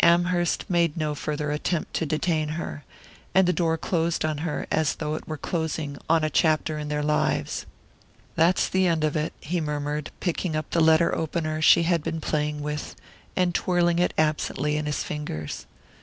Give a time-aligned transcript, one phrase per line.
[0.00, 2.84] Amherst made no farther attempt to detain her,
[3.34, 6.88] and the door closed on her as though it were closing on a chapter in
[6.88, 7.66] their lives.
[8.34, 12.22] "That's the end of it!" he murmured, picking up the letter opener she had been
[12.22, 12.96] playing with,
[13.36, 15.66] and twirling it absently in his fingers.